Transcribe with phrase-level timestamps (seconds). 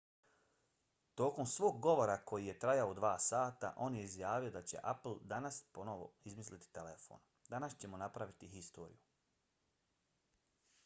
[1.19, 5.59] tokom svog govora koji je trajao 2 sata on je izjavio da će apple danas
[5.77, 7.19] ponovo izmisliti telefon.
[7.53, 9.03] danas ćemo napraviti istoriju.